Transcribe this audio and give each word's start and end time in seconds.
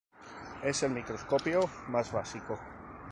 Es 0.63 0.81
el 0.81 0.89
microscopio 0.93 1.69
más 1.89 2.11
básico. 2.11 2.57